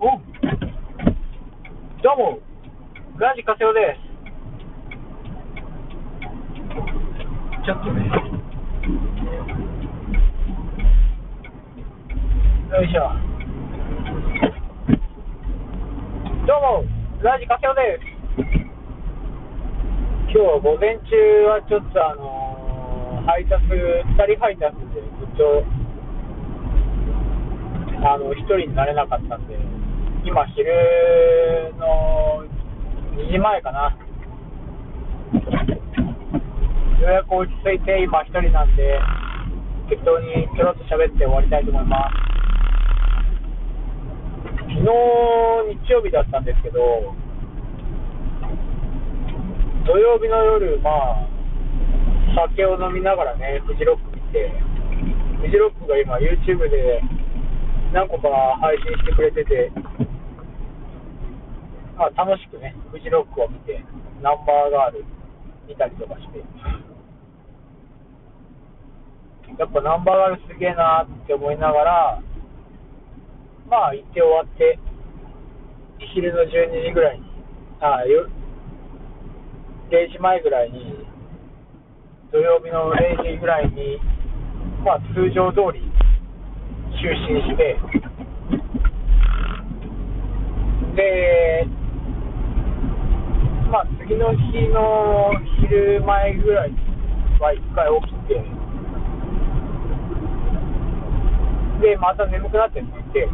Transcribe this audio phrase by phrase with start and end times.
[0.00, 0.20] おう
[2.02, 2.38] どうも、
[3.18, 4.08] ラジカセオです。
[7.66, 8.06] ちょっとね。
[12.70, 13.10] よいしょ。
[16.46, 16.84] どうも、
[17.22, 18.06] ラジカセオです。
[20.30, 21.10] 今日は午前中
[21.48, 22.48] はちょっとあのー
[23.28, 25.62] 配達、2人配達でずっと、
[28.08, 29.77] あの、1人になれなかったんで、
[30.28, 30.68] 今昼
[31.78, 32.44] の
[33.16, 33.96] 2時前かな。
[37.00, 39.00] ようやく落ち着いて今1人なんで、
[39.88, 42.16] 適当にちょろっと喋って終わりたいと思います。
[44.68, 44.84] 昨日
[45.80, 46.76] 日曜日だったんですけど、
[49.86, 51.26] 土曜日の夜、まあ、
[52.52, 54.52] 酒を飲みながらね、フジロック見て、
[55.40, 57.00] フジロックが今 YouTube で
[57.94, 58.28] 何個か
[58.60, 59.72] 配信してくれてて、
[61.98, 63.84] まあ、楽しくね、フジロックを見て、
[64.22, 65.04] ナンバーガール
[65.66, 66.38] 見たりとかして、
[69.58, 72.22] やっぱナンバーガールすげえなって思いながら、
[73.68, 74.78] まあ行って終わって、
[76.14, 77.26] 昼の12時ぐらいに、
[77.80, 78.28] あよ
[79.90, 81.04] 0時前ぐらいに、
[82.30, 83.98] 土曜日の0時ぐらいに、
[84.84, 85.82] まあ通常通り
[86.94, 87.76] 就寝して、
[90.94, 91.66] で、
[93.70, 96.72] まあ次の日の昼前ぐらい
[97.40, 98.40] は一回起きて、
[101.92, 103.28] で、また眠くなって寝て、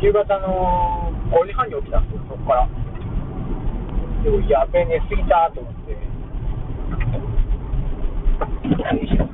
[0.00, 2.68] 夕方の5時半に起きたんですよ、そこから。
[4.22, 5.90] でもやべえ、寝すぎたと思って。
[5.90, 5.98] よ
[9.02, 9.26] いしょ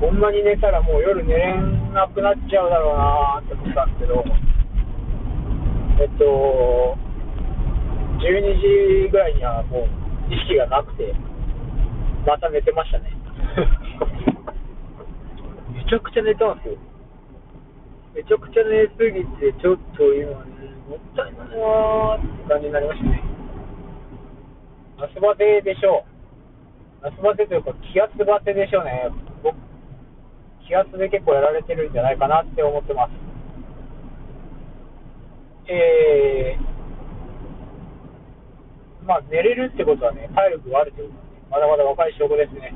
[0.00, 1.60] こんなに寝たらもう夜寝れ
[1.92, 4.24] なくなっちゃうだろうなって思ったんですけど、
[6.00, 6.96] えっと、
[8.24, 9.84] 12時ぐらいにはもう
[10.32, 11.12] 意識がなくて、
[12.26, 13.12] また寝てましたね。
[15.74, 16.76] めちゃくちゃ寝たんですよ。
[18.14, 20.36] めちゃくちゃ寝すぎて、ちょっと今ね、
[20.88, 23.22] もったいないなーって感じになりましたね。
[24.98, 26.06] 夏バテでしょ
[27.02, 27.04] う。
[27.04, 29.10] 夏バテというか、気圧バテでしょうね。
[29.42, 29.54] 僕、
[30.66, 33.10] 気圧で結構やられてるんじゃないかなって思ってます。
[35.66, 36.64] えー、
[39.06, 42.72] まあ、寝れるってことはね、体力があるってことなんで、まだまだ若い証拠ですね。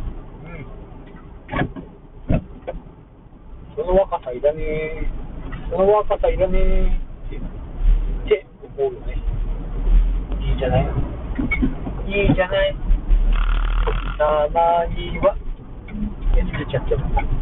[2.29, 2.43] うん。
[3.75, 5.09] その若さいらねえ、
[5.71, 6.59] その若さいらね
[7.33, 8.47] えって
[8.77, 9.17] 思うよね。
[10.41, 10.85] いいじゃない
[12.07, 12.77] いいじゃない
[14.19, 15.35] たまには。
[16.37, 17.39] え、作っちゃってます。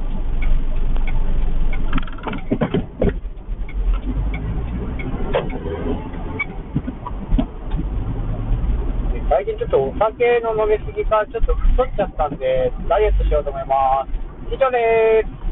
[5.67, 6.16] で
[9.47, 14.11] 最近ちょっとお酒の飲みすぎかちょっと太っちゃったんで、ダイエットしようと思います。
[14.51, 15.46] 以上です。